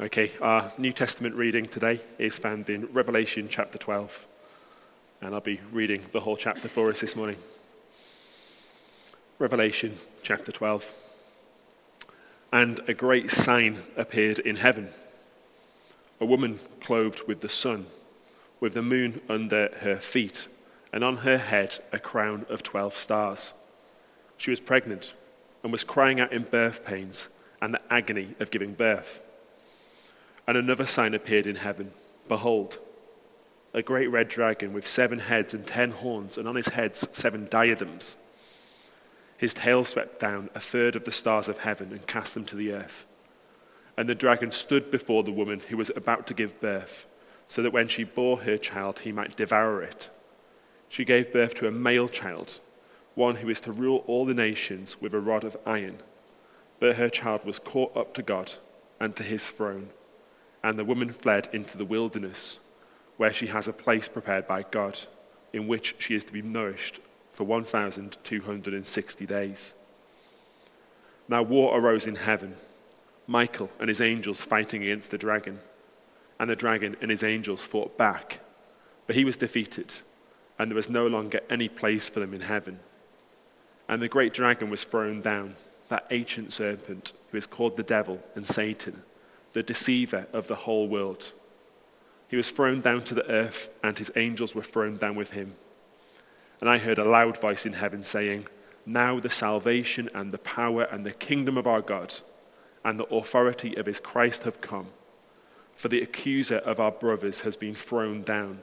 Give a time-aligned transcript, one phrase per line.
[0.00, 4.26] Okay, our New Testament reading today is found in Revelation chapter 12,
[5.20, 7.36] and I'll be reading the whole chapter for us this morning.
[9.38, 10.94] Revelation chapter 12.
[12.50, 14.88] And a great sign appeared in heaven
[16.18, 17.84] a woman clothed with the sun,
[18.60, 20.48] with the moon under her feet,
[20.90, 23.52] and on her head a crown of 12 stars.
[24.38, 25.12] She was pregnant
[25.62, 27.28] and was crying out in birth pains
[27.60, 29.20] and the agony of giving birth.
[30.46, 31.92] And another sign appeared in heaven
[32.28, 32.78] Behold,
[33.74, 37.46] a great red dragon with seven heads and ten horns, and on his heads seven
[37.50, 38.16] diadems.
[39.36, 42.56] His tail swept down a third of the stars of heaven and cast them to
[42.56, 43.04] the earth.
[43.96, 47.06] And the dragon stood before the woman who was about to give birth,
[47.48, 50.10] so that when she bore her child, he might devour it.
[50.88, 52.60] She gave birth to a male child,
[53.14, 55.98] one who is to rule all the nations with a rod of iron.
[56.78, 58.52] But her child was caught up to God
[59.00, 59.90] and to his throne
[60.62, 62.60] and the woman fled into the wilderness,
[63.16, 65.00] where she has a place prepared by God,
[65.52, 67.00] in which she is to be nourished
[67.32, 69.74] for 1,260 days.
[71.28, 72.56] Now war arose in heaven,
[73.26, 75.60] Michael and his angels fighting against the dragon.
[76.38, 78.40] And the dragon and his angels fought back,
[79.06, 79.94] but he was defeated,
[80.58, 82.80] and there was no longer any place for them in heaven.
[83.88, 85.56] And the great dragon was thrown down,
[85.88, 89.02] that ancient serpent who is called the devil and Satan
[89.52, 91.32] the deceiver of the whole world.
[92.28, 95.54] He was thrown down to the earth, and his angels were thrown down with him.
[96.60, 98.46] And I heard a loud voice in heaven saying,
[98.86, 102.14] Now the salvation and the power and the kingdom of our God
[102.84, 104.86] and the authority of his Christ have come.
[105.76, 108.60] For the accuser of our brothers has been thrown down,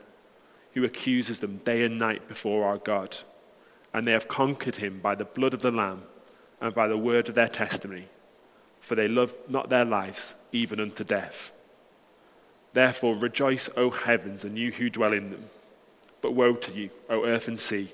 [0.73, 3.17] who accuses them day and night before our God.
[3.93, 6.03] And they have conquered him by the blood of the Lamb
[6.61, 8.07] and by the word of their testimony
[8.81, 11.51] for they love not their lives even unto death.
[12.73, 15.49] Therefore rejoice, O heavens, and you who dwell in them.
[16.21, 17.93] But woe to you, O earth and sea,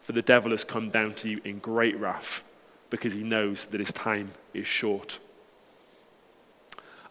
[0.00, 2.42] for the devil has come down to you in great wrath,
[2.88, 5.18] because he knows that his time is short.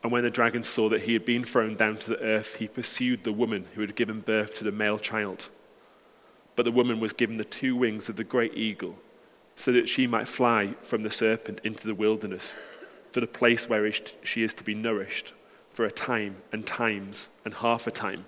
[0.04, 2.68] And when the dragon saw that he had been thrown down to the earth, he
[2.68, 5.50] pursued the woman who had given birth to the male child.
[6.56, 8.98] But the woman was given the two wings of the great eagle,
[9.56, 12.54] so that she might fly from the serpent into the wilderness
[13.18, 13.92] to the place where
[14.22, 15.34] she is to be nourished
[15.72, 18.28] for a time and times and half a time.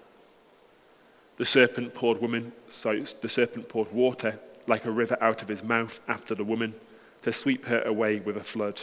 [1.38, 5.62] The serpent poured woman, sorry, the serpent poured water like a river out of his
[5.62, 6.74] mouth after the woman
[7.22, 8.82] to sweep her away with a flood.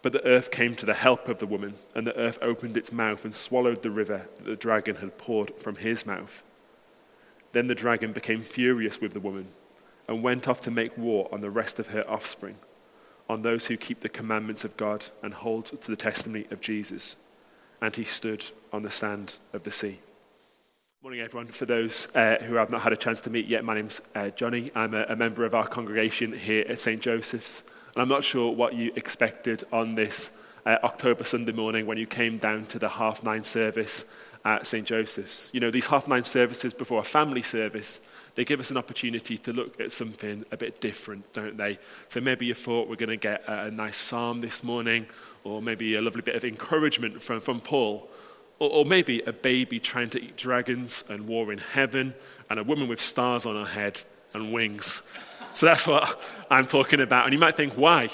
[0.00, 2.90] But the earth came to the help of the woman, and the earth opened its
[2.90, 6.42] mouth and swallowed the river that the dragon had poured from his mouth.
[7.52, 9.48] Then the dragon became furious with the woman
[10.08, 12.56] and went off to make war on the rest of her offspring
[13.28, 17.16] on those who keep the commandments of God and hold to the testimony of Jesus.
[17.80, 20.00] And he stood on the sand of the sea.
[21.02, 21.48] Morning, everyone.
[21.48, 24.30] For those uh, who have not had a chance to meet yet, my name's uh,
[24.30, 24.70] Johnny.
[24.74, 27.00] I'm a, a, member of our congregation here at St.
[27.00, 27.62] Joseph's.
[27.94, 30.30] And I'm not sure what you expected on this
[30.64, 34.06] uh, October Sunday morning when you came down to the half nine service
[34.44, 34.86] at St.
[34.86, 35.50] Joseph's.
[35.52, 38.00] You know, these half nine services before a family service
[38.34, 41.78] they give us an opportunity to look at something a bit different, don't they?
[42.08, 45.06] So maybe you thought we're going to get a, nice psalm this morning,
[45.44, 48.08] or maybe a lovely bit of encouragement from, from Paul,
[48.58, 52.14] or, or maybe a baby trying to eat dragons and war in heaven,
[52.50, 54.02] and a woman with stars on her head
[54.32, 55.02] and wings.
[55.54, 56.20] So that's what
[56.50, 57.24] I'm talking about.
[57.24, 58.10] And you might think, why?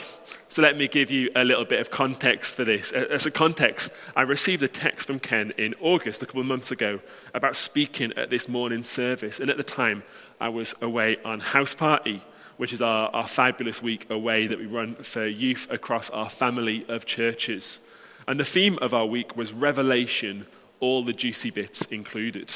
[0.48, 2.92] So let me give you a little bit of context for this.
[2.92, 6.70] As a context, I received a text from Ken in August, a couple of months
[6.70, 7.00] ago,
[7.32, 9.40] about speaking at this morning service.
[9.40, 10.02] And at the time,
[10.40, 12.22] I was away on house party,
[12.56, 16.84] which is our, our fabulous week away that we run for youth across our family
[16.88, 17.80] of churches.
[18.28, 20.46] And the theme of our week was Revelation,
[20.78, 22.54] all the juicy bits included.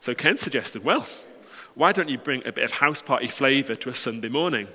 [0.00, 1.06] So Ken suggested, well,
[1.76, 4.66] why don't you bring a bit of house party flavour to a Sunday morning?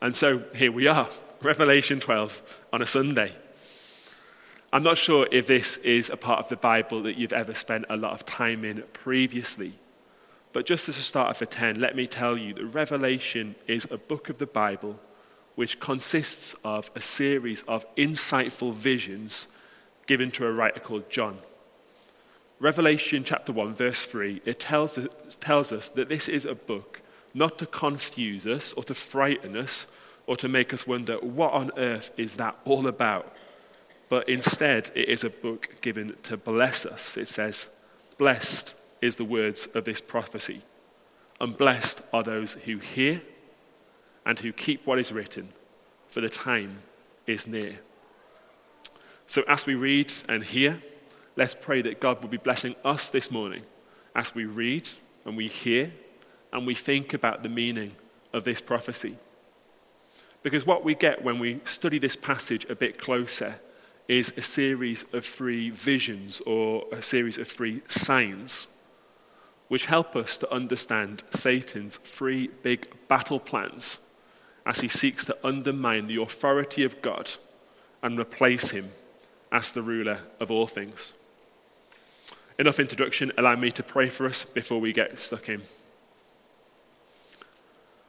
[0.00, 1.06] And so here we are,
[1.42, 3.34] Revelation 12 on a Sunday.
[4.72, 7.84] I'm not sure if this is a part of the Bible that you've ever spent
[7.90, 9.74] a lot of time in previously.
[10.54, 13.98] But just as a starter for 10, let me tell you that Revelation is a
[13.98, 14.98] book of the Bible
[15.56, 19.46] which consists of a series of insightful visions
[20.06, 21.36] given to a writer called John.
[22.58, 25.08] Revelation chapter 1, verse 3, it tells us,
[25.40, 27.02] tells us that this is a book
[27.34, 29.86] not to confuse us or to frighten us
[30.26, 33.30] or to make us wonder what on earth is that all about.
[34.08, 37.16] But instead, it is a book given to bless us.
[37.16, 37.68] It says,
[38.16, 40.62] Blessed is the words of this prophecy,
[41.40, 43.20] and blessed are those who hear
[44.24, 45.50] and who keep what is written,
[46.08, 46.78] for the time
[47.26, 47.80] is near.
[49.26, 50.82] So as we read and hear,
[51.36, 53.62] let's pray that God will be blessing us this morning
[54.14, 54.88] as we read
[55.24, 55.92] and we hear
[56.52, 57.92] and we think about the meaning
[58.32, 59.16] of this prophecy.
[60.42, 63.56] Because what we get when we study this passage a bit closer
[64.08, 68.68] is a series of three visions or a series of three signs
[69.68, 73.98] which help us to understand Satan's three big battle plans
[74.64, 77.32] as he seeks to undermine the authority of God
[78.02, 78.92] and replace him
[79.50, 81.14] as the ruler of all things.
[82.58, 83.32] Enough introduction.
[83.36, 85.62] Allow me to pray for us before we get stuck in.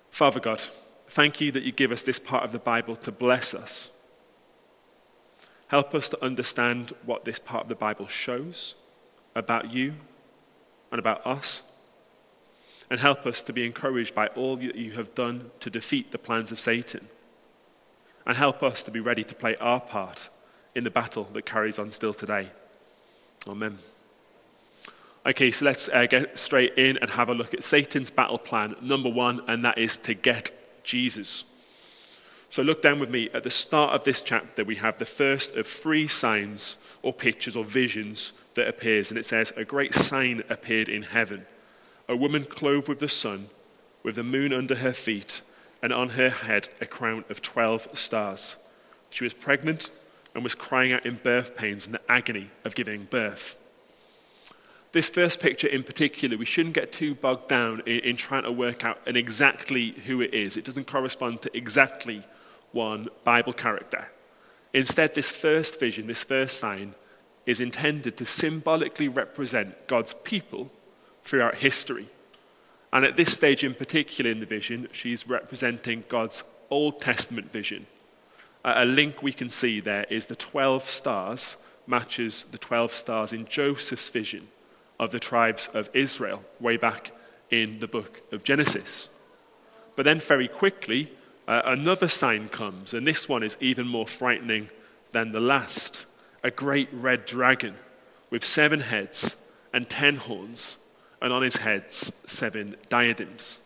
[0.10, 0.64] Father God,
[1.10, 3.92] thank you that you give us this part of the Bible to bless us.
[5.68, 8.76] Help us to understand what this part of the Bible shows
[9.36, 9.96] about you
[10.92, 11.64] and about us.
[12.90, 16.18] And help us to be encouraged by all that you have done to defeat the
[16.18, 17.10] plans of Satan.
[18.26, 20.30] And help us to be ready to play our part
[20.74, 22.50] in the battle that carries on still today.
[23.46, 23.80] Amen.
[25.28, 28.78] Okay, so let's uh, get straight in and have a look at Satan's battle plan,
[28.82, 30.52] number one, and that is to get
[30.86, 31.44] Jesus.
[32.50, 33.30] So look down with me.
[33.34, 37.58] At the start of this chapter, we have the first of three signs or pictures
[37.58, 39.12] or visions that appears.
[39.12, 41.46] And it says, A great sign appeared in heaven
[42.08, 43.50] a woman clothed with the sun,
[44.02, 45.42] with the moon under her feet,
[45.82, 48.56] and on her head a crown of 12 stars.
[49.10, 49.90] She was pregnant
[50.34, 53.58] and was crying out in birth pains and the agony of giving birth.
[54.94, 58.52] This first picture in particular, we shouldn't get too bogged down in, in trying to
[58.52, 60.56] work out exactly who it is.
[60.56, 62.26] It doesn't correspond to exactly
[62.72, 64.08] one Bible character.
[64.74, 66.96] Instead, this first vision, this first sign,
[67.46, 70.72] is intended to symbolically represent God's people
[71.24, 72.08] throughout history.
[72.94, 77.88] And at this stage in particular in the vision, she's representing God's Old Testament vision.
[78.64, 83.46] a link we can see there is the 12 stars matches the 12 stars in
[83.46, 84.48] Joseph's vision
[85.00, 87.12] of the tribes of Israel way back
[87.50, 89.10] in the book of Genesis.
[89.96, 91.12] But then, very quickly,
[91.48, 94.70] uh, another sign comes, and this one is even more frightening
[95.12, 96.06] than the last
[96.44, 97.76] a great red dragon
[98.30, 99.38] with seven heads
[99.74, 100.78] and ten horns,
[101.22, 103.62] and on his heads, seven diadems.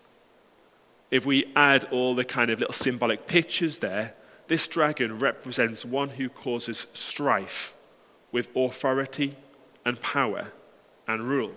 [1.09, 4.15] If we add all the kind of little symbolic pictures there,
[4.47, 7.73] this dragon represents one who causes strife
[8.31, 9.35] with authority
[9.85, 10.51] and power
[11.07, 11.53] and rule.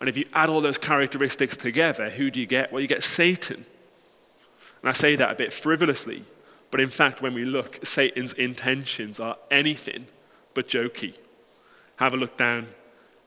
[0.00, 2.72] And if you add all those characteristics together, who do you get?
[2.72, 3.66] Well, you get Satan.
[4.82, 6.24] And I say that a bit frivolously,
[6.70, 10.06] but in fact, when we look, Satan's intentions are anything
[10.54, 11.14] but jokey.
[11.96, 12.68] Have a look down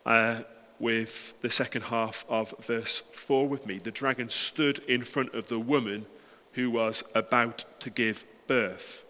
[0.05, 0.41] uh,
[0.79, 3.77] with the second half of verse 4 with me.
[3.77, 6.05] The dragon stood in front of the woman
[6.53, 9.05] who was about to give birth,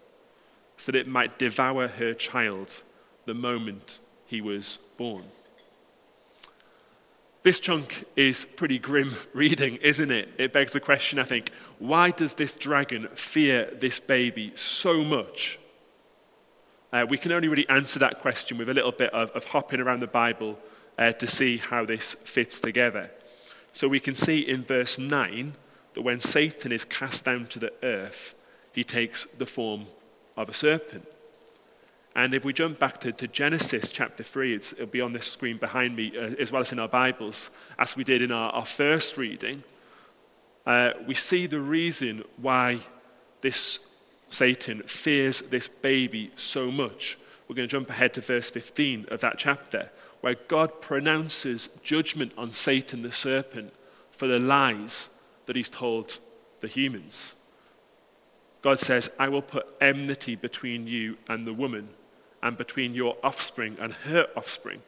[0.77, 2.81] so that it might devour her child
[3.25, 5.25] the moment he was born.
[7.43, 10.29] This chunk is pretty grim reading, isn't it?
[10.37, 15.59] It begs the question, I think, why does this dragon fear this baby so much?
[16.93, 19.79] Uh, we can only really answer that question with a little bit of, of hopping
[19.79, 20.59] around the Bible
[20.99, 23.09] uh, to see how this fits together.
[23.73, 25.53] So we can see in verse 9
[25.93, 28.35] that when Satan is cast down to the earth,
[28.73, 29.87] he takes the form
[30.37, 31.07] of a serpent.
[32.15, 35.57] And if we jump back to, to Genesis chapter 3, it'll be on the screen
[35.57, 38.65] behind me, uh, as well as in our Bibles, as we did in our, our
[38.65, 39.63] first reading,
[40.65, 42.79] uh, we see the reason why
[43.39, 43.79] this
[44.29, 47.17] Satan fears this baby so much.
[47.47, 49.89] We're going to jump ahead to verse 15 of that chapter,
[50.19, 53.73] where God pronounces judgment on Satan the serpent
[54.11, 55.09] for the lies
[55.45, 56.19] that he's told
[56.59, 57.35] the humans.
[58.61, 61.89] God says, I will put enmity between you and the woman
[62.43, 64.81] and between your offspring and her offspring.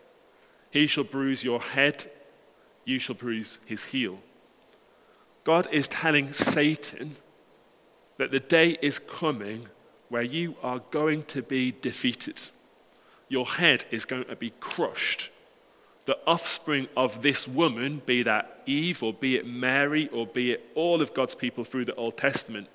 [0.72, 2.06] He shall bruise your head,
[2.86, 4.20] you shall bruise his heel.
[5.44, 7.18] God is telling Satan
[8.18, 9.68] that the day is coming
[10.10, 12.40] where you are going to be defeated.
[13.28, 15.30] Your head is going to be crushed.
[16.06, 20.70] The offspring of this woman, be that Eve or be it Mary or be it
[20.76, 22.68] all of God's people through the Old Testament,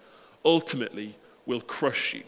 [0.45, 1.17] ultimately
[1.47, 2.23] will crush you.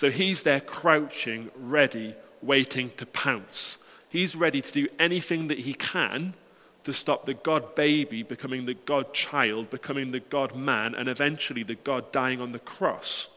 [0.00, 3.76] So he's there crouching, ready, waiting to pounce.
[4.08, 6.32] He's ready to do anything that he can
[6.84, 11.64] to stop the God baby becoming the God child, becoming the God man, and eventually
[11.64, 13.28] the God dying on the cross.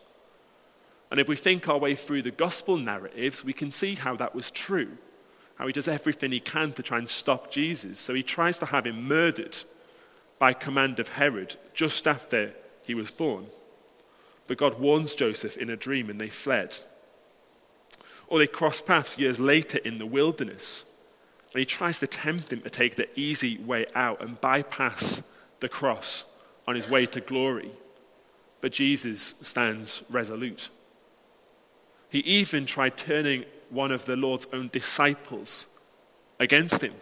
[1.11, 4.33] And if we think our way through the gospel narratives, we can see how that
[4.33, 4.97] was true.
[5.55, 7.99] How he does everything he can to try and stop Jesus.
[7.99, 9.57] So he tries to have him murdered
[10.39, 12.53] by command of Herod just after
[12.85, 13.47] he was born.
[14.47, 16.75] But God warns Joseph in a dream and they fled.
[18.27, 20.85] Or they cross paths years later in the wilderness.
[21.53, 25.21] And he tries to tempt him to take the easy way out and bypass
[25.59, 26.25] the cross
[26.67, 27.71] on his way to glory.
[28.61, 30.69] But Jesus stands resolute.
[32.09, 35.67] He even tried turning one of the Lord's own disciples
[36.39, 36.93] against him.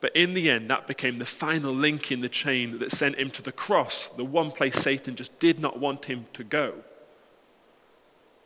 [0.00, 3.30] But in the end, that became the final link in the chain that sent him
[3.30, 6.74] to the cross, the one place Satan just did not want him to go.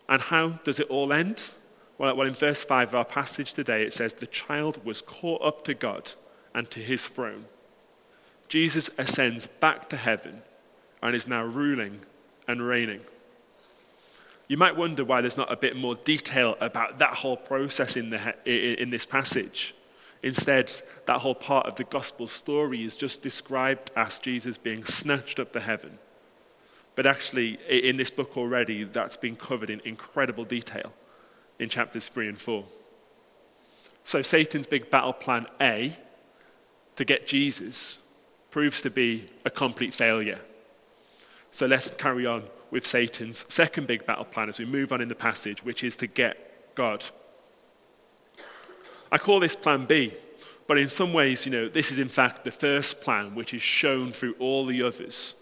[0.08, 1.50] And how does it all end?
[1.98, 5.64] Well, in verse 5 of our passage today, it says, The child was caught up
[5.66, 6.14] to God
[6.54, 7.44] and to his throne.
[8.48, 10.42] Jesus ascends back to heaven
[11.02, 12.00] and is now ruling
[12.48, 13.00] and reigning.
[14.48, 18.10] You might wonder why there's not a bit more detail about that whole process in,
[18.10, 18.34] the,
[18.82, 19.74] in this passage.
[20.22, 20.72] Instead,
[21.06, 25.52] that whole part of the gospel story is just described as Jesus being snatched up
[25.52, 25.98] to heaven.
[26.94, 30.92] But actually, in this book already, that's been covered in incredible detail
[31.58, 32.64] in chapters 3 and 4.
[34.04, 35.96] So, Satan's big battle plan A
[36.96, 37.98] to get Jesus
[38.50, 40.40] proves to be a complete failure.
[41.50, 45.08] So, let's carry on with Satan's second big battle plan as we move on in
[45.08, 47.06] the passage, which is to get God.
[49.12, 50.14] I call this plan B,
[50.66, 53.60] but in some ways, you know, this is in fact the first plan which is
[53.60, 55.34] shown through all the others.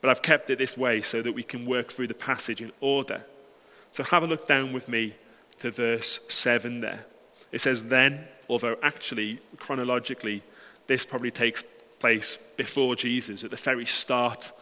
[0.00, 2.72] But I've kept it this way so that we can work through the passage in
[2.80, 3.24] order.
[3.92, 5.14] So have a look down with me
[5.60, 7.04] to verse 7 there.
[7.52, 10.42] It says, Then, although actually, chronologically,
[10.86, 11.64] this probably takes
[11.98, 14.52] place before Jesus, at the very start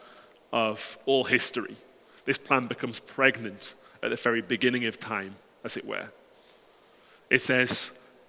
[0.53, 1.77] of all history.
[2.25, 6.09] This plan becomes pregnant at the very beginning of time, as it were.
[7.31, 7.93] It says,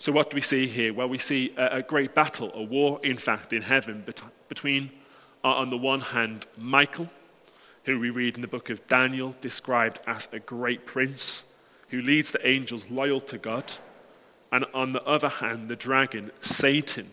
[0.00, 0.94] So, what do we see here?
[0.94, 4.92] Well, we see a, a great battle, a war, in fact, in heaven bet- between,
[5.42, 7.10] uh, on the one hand, Michael,
[7.82, 11.44] who we read in the book of Daniel described as a great prince
[11.88, 13.74] who leads the angels loyal to God,
[14.52, 17.12] and on the other hand, the dragon, Satan,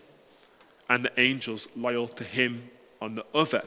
[0.88, 2.70] and the angels loyal to him
[3.02, 3.64] on the other.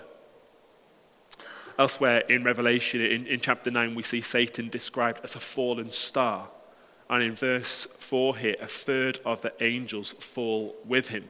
[1.77, 6.47] Elsewhere in Revelation, in, in chapter 9, we see Satan described as a fallen star
[7.09, 11.29] and in verse 4 here, a third of the angels fall with him.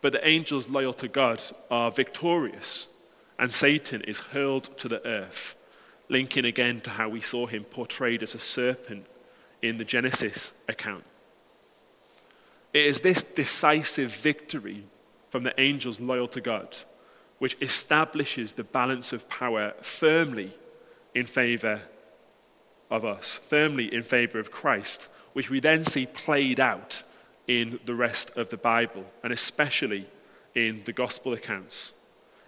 [0.00, 2.88] But the angels loyal to God are victorious,
[3.38, 5.56] and Satan is hurled to the earth,
[6.08, 9.06] linking again to how we saw him portrayed as a serpent
[9.62, 11.04] in the Genesis account.
[12.74, 14.84] It is this decisive victory
[15.30, 16.76] from the angels loyal to God
[17.42, 20.52] which establishes the balance of power firmly
[21.12, 21.82] in favor
[22.92, 27.02] of us, firmly in favor of Christ, which we then see played out
[27.48, 30.06] in the rest of the Bible, and especially
[30.54, 31.92] in the gospel accounts.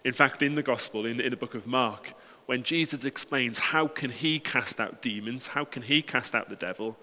[0.05, 2.13] In fact, in the gospel, in, in the book of Mark,
[2.45, 6.57] when Jesus explains how can he cast out demons, how can he cast out the
[6.57, 6.99] devil,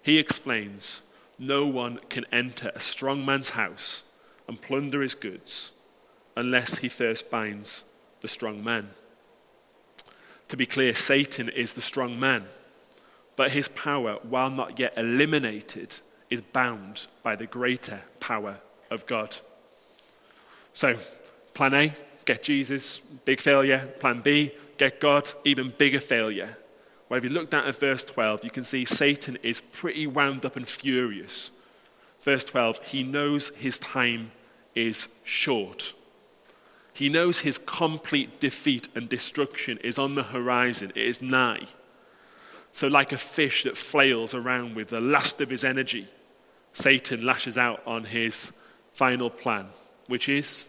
[0.00, 1.02] he explains
[1.36, 4.04] no one can enter a strong man's house
[4.46, 5.72] and plunder his goods
[6.36, 7.82] unless he first binds
[8.20, 8.90] the strong man.
[10.48, 12.44] To be clear, Satan is the strong man.
[13.36, 16.00] But his power, while not yet eliminated,
[16.30, 18.58] is bound by the greater power
[18.90, 19.38] of God.
[20.72, 20.98] So,
[21.52, 23.92] plan A, get Jesus, big failure.
[24.00, 26.56] Plan B, get God, even bigger failure.
[27.08, 30.44] Well, if you look down at verse 12, you can see Satan is pretty wound
[30.44, 31.50] up and furious.
[32.22, 34.32] Verse 12, he knows his time
[34.74, 35.92] is short.
[36.92, 41.66] He knows his complete defeat and destruction is on the horizon, it is nigh.
[42.74, 46.08] So, like a fish that flails around with the last of his energy,
[46.72, 48.50] Satan lashes out on his
[48.92, 49.68] final plan,
[50.08, 50.68] which is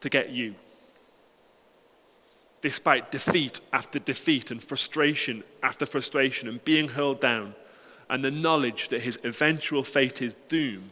[0.00, 0.54] to get you.
[2.62, 7.54] Despite defeat after defeat and frustration after frustration and being hurled down,
[8.08, 10.90] and the knowledge that his eventual fate is doom,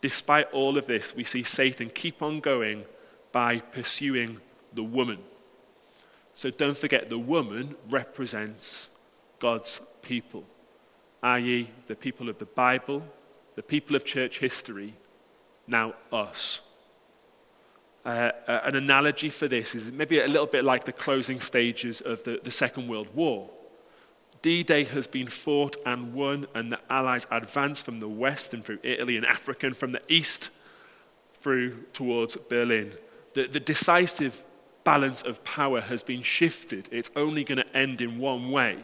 [0.00, 2.84] despite all of this, we see Satan keep on going
[3.30, 4.38] by pursuing
[4.72, 5.18] the woman.
[6.34, 8.90] So don't forget, the woman represents
[9.40, 10.44] God's people,
[11.22, 13.02] i.e., the people of the Bible,
[13.56, 14.94] the people of church history,
[15.66, 16.60] now us.
[18.04, 22.00] Uh, uh, an analogy for this is maybe a little bit like the closing stages
[22.00, 23.50] of the, the Second World War.
[24.42, 28.64] D Day has been fought and won, and the Allies advance from the west and
[28.64, 30.48] through Italy and Africa, and from the east
[31.40, 32.92] through towards Berlin.
[33.34, 34.44] The, the decisive
[34.82, 36.88] balance of power has been shifted.
[36.90, 38.78] It's only going to end in one way.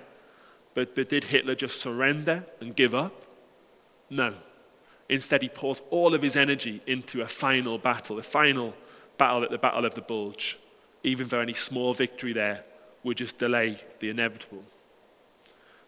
[0.76, 3.25] But, but did Hitler just surrender and give up?
[4.11, 4.35] No.
[5.09, 8.75] Instead, he pours all of his energy into a final battle, a final
[9.16, 10.59] battle at the Battle of the Bulge,
[11.02, 12.62] even though any small victory there
[13.02, 14.64] would just delay the inevitable.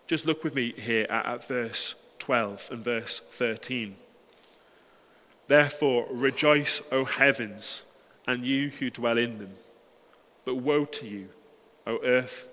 [0.06, 3.94] Just look with me here at, at verse 12 and verse 13.
[5.48, 7.84] Therefore, rejoice, O heavens,
[8.26, 9.52] and you who dwell in them.
[10.46, 11.28] But woe to you,
[11.86, 12.48] O earth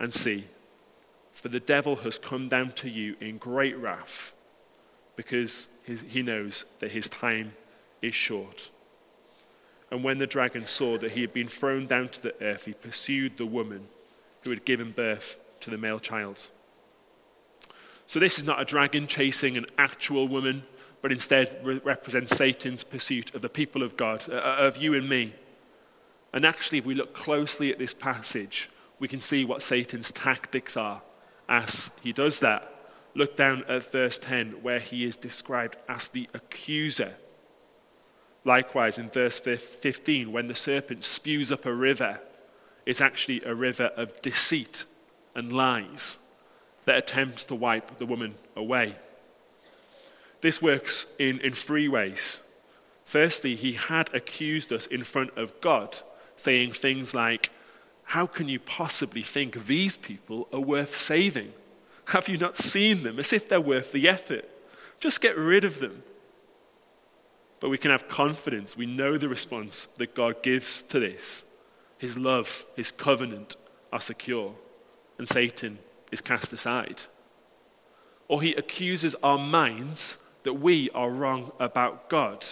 [0.00, 0.46] and sea,
[1.36, 4.32] for the devil has come down to you in great wrath,
[5.16, 7.52] because he knows that his time
[8.00, 8.70] is short.
[9.90, 12.72] And when the dragon saw that he had been thrown down to the earth, he
[12.72, 13.86] pursued the woman
[14.42, 16.48] who had given birth to the male child.
[18.06, 20.64] So, this is not a dragon chasing an actual woman,
[21.02, 24.94] but instead re- represents Satan's pursuit of the people of God, uh, uh, of you
[24.94, 25.34] and me.
[26.32, 30.78] And actually, if we look closely at this passage, we can see what Satan's tactics
[30.78, 31.02] are
[31.48, 32.72] as he does that.
[33.14, 37.14] Look down at verse 10, where he is described as the accuser.
[38.44, 42.20] Likewise, in verse 15, when the serpent spews up a river,
[42.84, 44.84] it's actually a river of deceit
[45.34, 46.18] and lies
[46.84, 48.96] that attempts to wipe the woman away.
[50.40, 52.40] This works in, in three ways.
[53.04, 55.98] Firstly, he had accused us in front of God,
[56.36, 57.50] saying things like,
[58.06, 61.52] How can you possibly think these people are worth saving?
[62.06, 63.18] Have you not seen them?
[63.18, 64.48] As if they're worth the effort.
[65.00, 66.04] Just get rid of them.
[67.58, 68.76] But we can have confidence.
[68.76, 71.44] We know the response that God gives to this.
[71.98, 73.56] His love, his covenant
[73.92, 74.54] are secure,
[75.18, 75.80] and Satan
[76.12, 77.02] is cast aside.
[78.28, 82.46] Or he accuses our minds that we are wrong about God.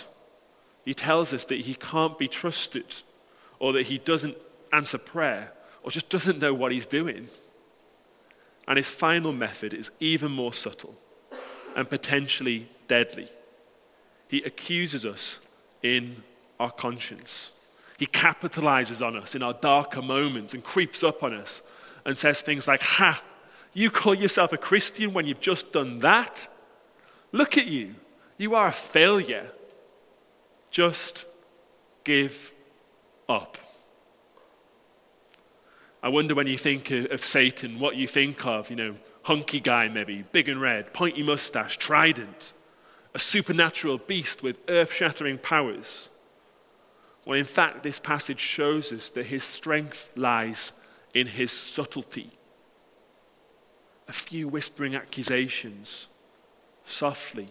[0.85, 3.03] He tells us that he can't be trusted,
[3.61, 4.37] or that he doesn't
[4.75, 7.29] answer prayer, or just doesn't know what he's doing.
[8.67, 10.97] And his final method is even more subtle
[11.77, 13.29] and potentially deadly.
[14.29, 15.41] He accuses us
[15.83, 16.23] in
[16.59, 17.53] our conscience.
[17.99, 21.63] He capitalizes on us in our darker moments and creeps up on us
[22.05, 23.23] and says things like, Ha,
[23.73, 26.49] you call yourself a Christian when you've just done that?
[27.33, 27.95] Look at you.
[28.39, 29.51] You are a failure.
[30.71, 31.27] Just
[32.05, 32.53] give
[33.29, 33.59] up.
[36.05, 39.89] I wonder when you think of Satan, what you think of, you know, hunky guy
[39.89, 42.53] maybe, big and red, pointy mustache, trident,
[43.15, 46.11] a supernatural beast with earth shattering powers.
[47.25, 50.73] Well, in fact, this passage shows us that his strength lies
[51.15, 52.33] in his subtlety
[54.07, 56.09] a few whispering accusations,
[56.85, 57.49] softly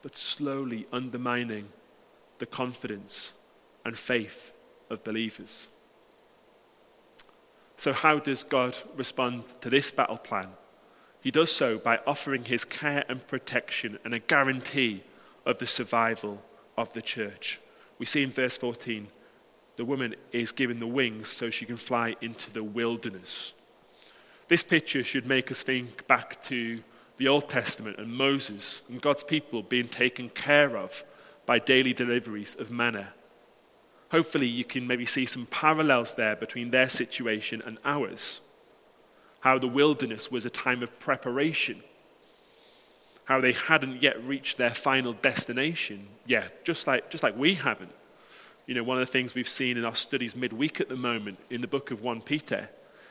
[0.00, 1.70] but slowly undermining
[2.38, 3.32] the confidence
[3.84, 4.52] and faith
[4.88, 5.66] of believers.
[7.80, 10.48] So, how does God respond to this battle plan?
[11.22, 15.02] He does so by offering his care and protection and a guarantee
[15.46, 16.42] of the survival
[16.76, 17.58] of the church.
[17.98, 19.08] We see in verse 14
[19.76, 23.54] the woman is given the wings so she can fly into the wilderness.
[24.48, 26.82] This picture should make us think back to
[27.16, 31.02] the Old Testament and Moses and God's people being taken care of
[31.46, 33.14] by daily deliveries of manna.
[34.10, 38.40] Hopefully, you can maybe see some parallels there between their situation and ours.
[39.40, 41.82] How the wilderness was a time of preparation,
[43.24, 47.92] how they hadn't yet reached their final destination Yeah, just like, just like we haven't.
[48.66, 51.38] You know, one of the things we've seen in our studies midweek at the moment
[51.48, 52.68] in the book of 1 Peter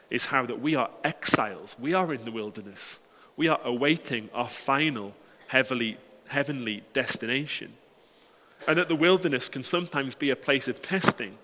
[0.09, 1.75] is how that we are exiles.
[1.79, 2.99] We are in the wilderness.
[3.35, 5.15] We are awaiting our final
[5.47, 7.73] heavenly, heavenly destination.
[8.67, 11.37] And that the wilderness can sometimes be a place of testing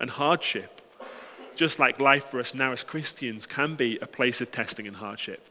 [0.00, 0.80] and hardship,
[1.54, 4.96] just like life for us now as Christians can be a place of testing and
[4.96, 5.48] hardship,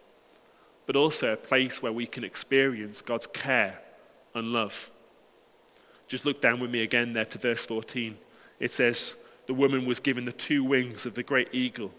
[0.86, 3.80] but also a place where we can experience God's care
[4.34, 4.90] and love.
[6.08, 8.18] Just look down with me again there to verse 14.
[8.60, 9.16] It says,
[9.48, 11.92] The woman was given the two wings of the great eagle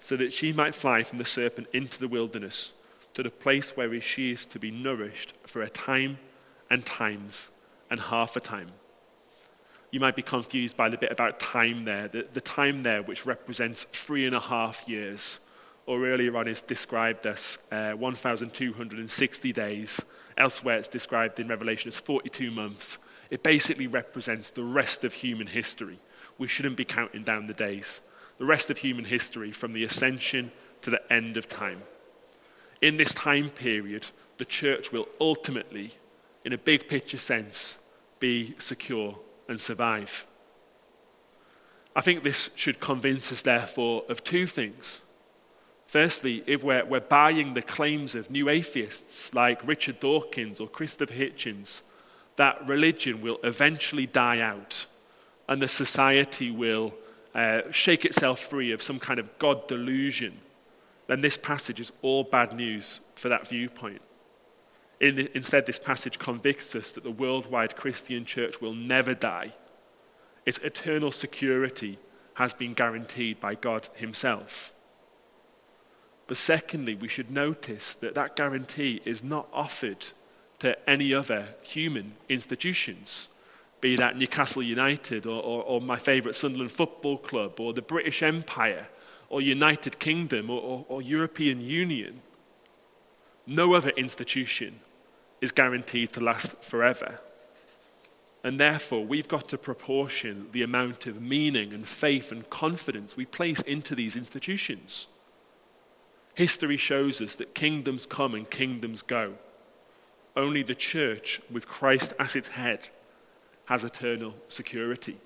[0.00, 2.72] so that she might fly from the serpent into the wilderness
[3.14, 6.18] to the place where she is to be nourished for a time
[6.68, 7.50] and times
[7.90, 8.72] and half a time.
[9.90, 13.24] You might be confused by the bit about time there, the, the time there which
[13.24, 15.40] represents three and a half years,
[15.86, 20.00] or earlier on is described as uh, 1,260 days.
[20.36, 22.98] Elsewhere, it's described in Revelation as 42 months.
[23.30, 25.98] It basically represents the rest of human history.
[26.38, 28.00] We shouldn't be counting down the days
[28.38, 31.82] the rest of human history from the ascension to the end of time.
[32.82, 35.94] In this time period, the church will ultimately,
[36.46, 37.78] in a big picture sense,
[38.20, 40.24] be secure and survive.
[41.96, 45.00] I think this should convince us, therefore, of two things.
[45.88, 51.14] Firstly, if we're, we're buying the claims of new atheists like Richard Dawkins or Christopher
[51.14, 51.82] Hitchens,
[52.36, 54.86] that religion will eventually die out
[55.48, 56.94] and the society will
[57.34, 60.38] uh, shake itself free of some kind of God delusion,
[61.08, 64.00] then this passage is all bad news for that viewpoint.
[65.00, 69.54] In, instead, this passage convicts us that the worldwide Christian church will never die.
[70.46, 71.98] Its eternal security
[72.34, 74.72] has been guaranteed by God Himself.
[76.26, 80.08] But secondly, we should notice that that guarantee is not offered
[80.58, 83.28] to any other human institutions,
[83.80, 88.22] be that Newcastle United or, or, or my favourite Sunderland Football Club or the British
[88.22, 88.88] Empire
[89.28, 92.22] or United Kingdom or, or European Union.
[93.46, 94.80] No other institution
[95.40, 97.20] is guaranteed to last forever.
[98.42, 103.26] And therefore, we've got to proportion the amount of meaning and faith and confidence we
[103.26, 105.08] place into these institutions.
[106.34, 109.34] History shows us that kingdoms come and kingdoms go.
[110.36, 112.90] Only the church, with Christ as its head,
[113.64, 115.16] has eternal security.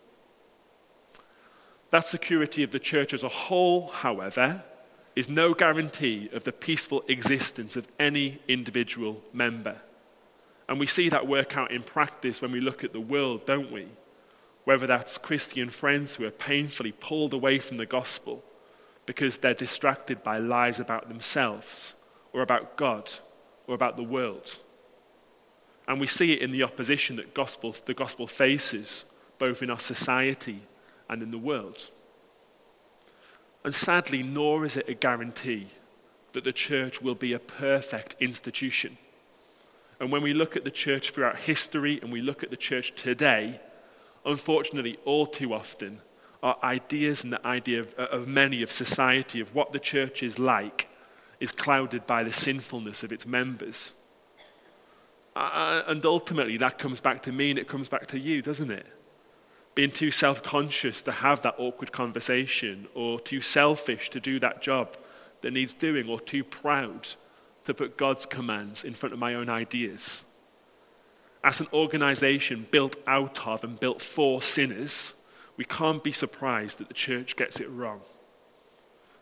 [1.90, 4.62] That security of the church as a whole, however,
[5.16, 9.76] is no guarantee of the peaceful existence of any individual member.
[10.68, 13.72] And we see that work out in practice when we look at the world, don't
[13.72, 13.88] we?
[14.64, 18.44] Whether that's Christian friends who are painfully pulled away from the gospel
[19.04, 21.96] because they're distracted by lies about themselves
[22.32, 23.10] or about God
[23.66, 24.58] or about the world.
[25.88, 29.06] And we see it in the opposition that gospel, the gospel faces,
[29.38, 30.60] both in our society
[31.08, 31.90] and in the world.
[33.64, 35.68] And sadly, nor is it a guarantee
[36.32, 38.96] that the church will be a perfect institution.
[39.98, 42.94] And when we look at the church throughout history and we look at the church
[42.94, 43.60] today,
[44.24, 46.00] unfortunately, all too often,
[46.42, 50.38] our ideas and the idea of, of many of society, of what the church is
[50.38, 50.88] like,
[51.38, 53.94] is clouded by the sinfulness of its members.
[55.36, 58.70] Uh, and ultimately, that comes back to me and it comes back to you, doesn't
[58.70, 58.86] it?
[59.74, 64.62] Being too self conscious to have that awkward conversation, or too selfish to do that
[64.62, 64.96] job
[65.42, 67.08] that needs doing, or too proud
[67.64, 70.24] to put God's commands in front of my own ideas.
[71.42, 75.14] As an organization built out of and built for sinners,
[75.56, 78.00] we can't be surprised that the church gets it wrong.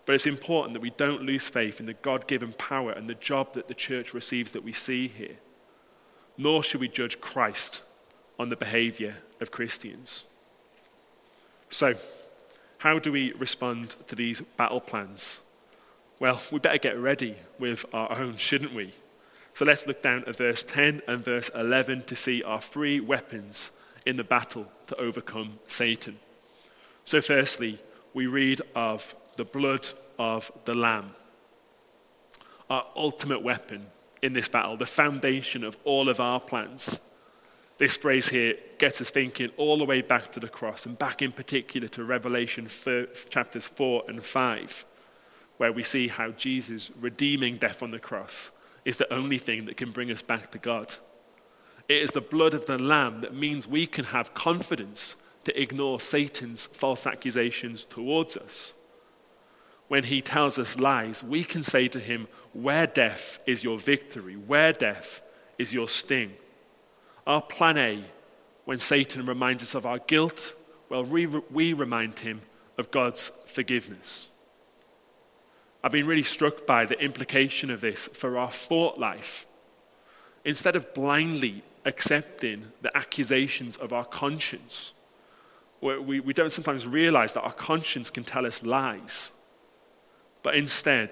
[0.07, 3.15] But it's important that we don't lose faith in the God given power and the
[3.15, 5.37] job that the church receives that we see here.
[6.37, 7.83] Nor should we judge Christ
[8.39, 10.25] on the behavior of Christians.
[11.71, 11.95] So,
[12.79, 15.41] how do we respond to these battle plans?
[16.21, 18.95] Well, we better get ready with our own, shouldn't we?
[19.53, 23.73] So let's look down at verse 10 and verse 11 to see our three weapons
[24.07, 26.19] in the battle to overcome Satan.
[27.05, 27.81] So, firstly,
[28.15, 31.11] we read of the blood of the Lamb,
[32.71, 33.87] our ultimate weapon
[34.23, 37.01] in this battle, the foundation of all of our plans.
[37.79, 41.23] This phrase here gets us thinking all the way back to the cross, and back
[41.23, 42.69] in particular to Revelation
[43.31, 44.87] chapters 4 and 5,
[45.59, 48.51] where we see how Jesus redeeming death on the cross
[48.85, 50.97] is the only thing that can bring us back to God.
[51.89, 55.15] It is the blood of the Lamb that means we can have confidence
[55.45, 58.75] to ignore Satan's false accusations towards us.
[59.87, 64.35] When he tells us lies, we can say to him, Where death is your victory?
[64.35, 65.23] Where death
[65.59, 66.35] is your sting?
[67.29, 68.05] Our plan A,
[68.65, 70.55] when Satan reminds us of our guilt,
[70.89, 72.41] well, we, we remind him
[72.79, 74.29] of God's forgiveness.
[75.85, 79.45] I've been really struck by the implication of this for our thought life.
[80.43, 84.95] Instead of blindly accepting the accusations of our conscience,
[85.83, 89.33] we, we don't sometimes realize that our conscience can tell us lies.
[90.43, 91.11] But instead,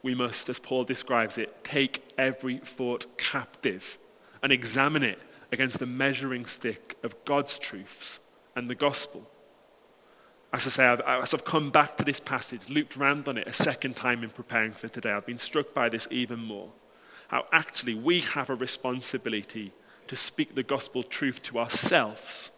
[0.00, 3.98] we must, as Paul describes it, take every thought captive
[4.44, 5.18] and examine it
[5.52, 8.20] against the measuring stick of God's truths
[8.54, 9.30] and the gospel.
[10.52, 13.46] As I say, I've, as I've come back to this passage, looped around on it
[13.46, 16.70] a second time in preparing for today, I've been struck by this even more.
[17.28, 19.72] How actually we have a responsibility
[20.08, 22.50] to speak the gospel truth to ourselves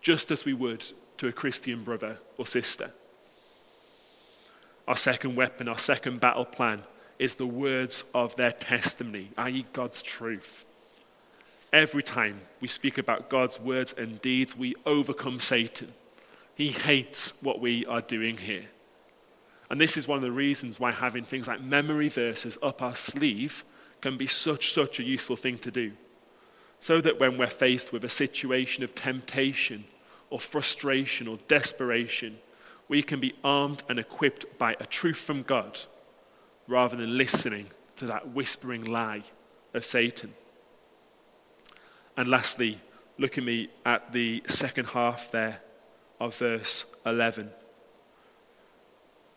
[0.00, 0.84] just as we would
[1.16, 2.90] to a Christian brother or sister.
[4.86, 6.82] Our second weapon, our second battle plan,
[7.18, 10.64] is the words of their testimony, i.e., God's truth.
[11.74, 15.92] Every time we speak about God's words and deeds, we overcome Satan.
[16.54, 18.66] He hates what we are doing here.
[19.68, 22.94] And this is one of the reasons why having things like memory verses up our
[22.94, 23.64] sleeve
[24.00, 25.90] can be such, such a useful thing to do.
[26.78, 29.84] So that when we're faced with a situation of temptation
[30.30, 32.38] or frustration or desperation,
[32.86, 35.80] we can be armed and equipped by a truth from God
[36.68, 39.24] rather than listening to that whispering lie
[39.74, 40.34] of Satan.
[42.16, 42.80] And lastly,
[43.18, 45.60] look at me at the second half there
[46.20, 47.50] of verse 11.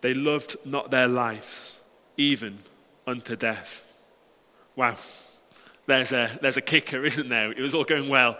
[0.01, 1.79] They loved not their lives,
[2.17, 2.59] even
[3.05, 3.85] unto death.
[4.75, 4.97] Wow.
[5.85, 7.51] There's a, there's a kicker, isn't there?
[7.51, 8.37] It was all going well.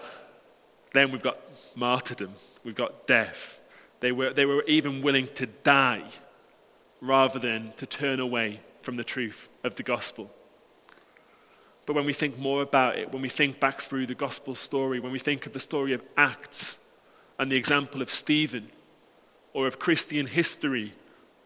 [0.93, 1.39] Then we've got
[1.75, 3.59] martyrdom, we've got death.
[3.99, 6.03] They were, they were even willing to die
[7.01, 10.31] rather than to turn away from the truth of the gospel.
[11.87, 14.99] But when we think more about it, when we think back through the gospel story,
[14.99, 16.79] when we think of the story of Acts
[17.39, 18.69] and the example of Stephen,
[19.53, 20.93] or of Christian history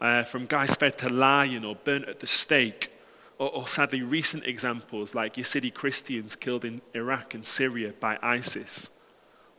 [0.00, 2.90] uh, from guys fed to lion or burnt at the stake,
[3.38, 8.90] or, or sadly recent examples like Yazidi Christians killed in Iraq and Syria by ISIS,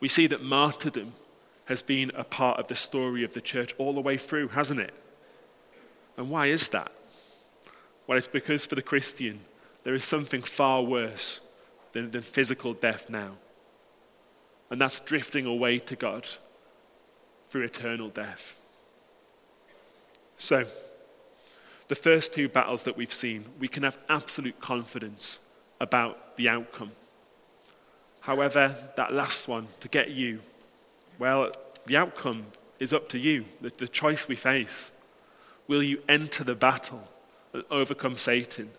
[0.02, 1.14] we see that martyrdom
[1.66, 4.82] has been a part of the story of the church all the way through, hasn't
[4.82, 4.94] it?
[6.18, 6.92] And why is that?
[8.06, 9.40] Well, it's because for the Christian,
[9.84, 11.40] there is something far worse
[11.92, 13.32] than, than physical death now.
[14.70, 16.28] And that's drifting away to God
[17.50, 18.56] through eternal death.
[20.38, 20.66] So,
[21.90, 25.40] the first two battles that we've seen, we can have absolute confidence
[25.80, 26.92] about the outcome.
[28.22, 30.40] However, that last one, to get you,
[31.20, 31.52] well,
[31.86, 32.46] the outcome
[32.80, 34.92] is up to you, the, the choice we face.
[35.68, 37.08] Will you enter the battle
[37.54, 38.72] and overcome Satan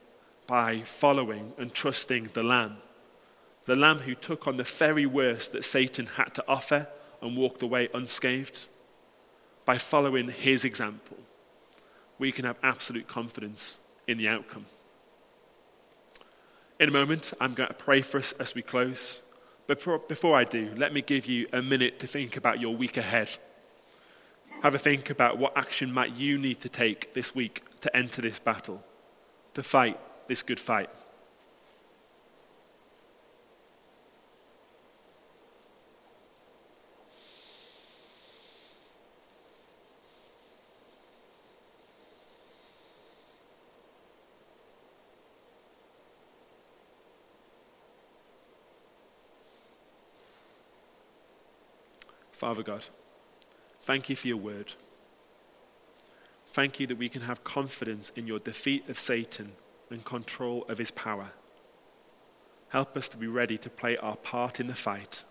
[0.47, 2.79] by following and trusting the Lamb?
[3.65, 6.89] The Lamb who took on the very worst that Satan had to offer
[7.23, 8.67] and walked away unscathed?
[9.65, 11.17] By following his example
[12.19, 14.67] we can have absolute confidence in the outcome.
[16.79, 19.23] In a moment, I'm going to pray for us as we close.
[19.67, 22.97] But before, I do, let me give you a minute to think about your week
[22.97, 23.31] ahead.
[24.63, 28.23] Have a think about what action might you need to take this week to enter
[28.23, 28.83] this battle,
[29.55, 30.91] to fight this good fight.
[52.33, 52.85] Father God,
[53.85, 54.75] thank you for your word.
[56.53, 59.53] Thank you that we can have confidence in your defeat of Satan
[59.91, 61.33] and control of his power.
[62.69, 65.25] Help us to be ready to play our part in the fight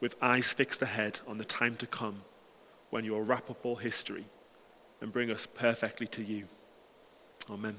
[0.00, 2.22] with eyes fixed ahead on the time to come
[2.90, 4.26] when you will wrap up all history
[5.00, 6.46] and bring us perfectly to you.
[7.50, 7.76] Amen.